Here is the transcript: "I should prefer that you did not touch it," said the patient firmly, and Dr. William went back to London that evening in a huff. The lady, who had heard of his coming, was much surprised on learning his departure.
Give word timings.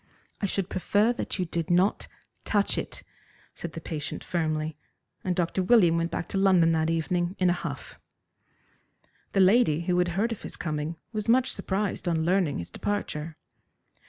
"I 0.41 0.47
should 0.47 0.67
prefer 0.67 1.13
that 1.13 1.37
you 1.37 1.45
did 1.45 1.69
not 1.69 2.07
touch 2.43 2.75
it," 2.75 3.03
said 3.53 3.73
the 3.73 3.79
patient 3.79 4.23
firmly, 4.23 4.75
and 5.23 5.35
Dr. 5.35 5.61
William 5.61 5.95
went 5.95 6.09
back 6.09 6.27
to 6.29 6.39
London 6.39 6.71
that 6.71 6.89
evening 6.89 7.35
in 7.37 7.51
a 7.51 7.53
huff. 7.53 7.99
The 9.33 9.39
lady, 9.41 9.81
who 9.81 9.99
had 9.99 10.07
heard 10.17 10.31
of 10.31 10.41
his 10.41 10.55
coming, 10.55 10.95
was 11.13 11.29
much 11.29 11.51
surprised 11.51 12.07
on 12.07 12.25
learning 12.25 12.57
his 12.57 12.71
departure. 12.71 13.37